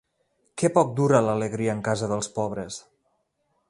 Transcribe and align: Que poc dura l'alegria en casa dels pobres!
Que 0.61 0.71
poc 0.77 0.95
dura 1.01 1.21
l'alegria 1.27 1.77
en 1.77 1.85
casa 1.91 2.13
dels 2.15 2.35
pobres! 2.39 2.85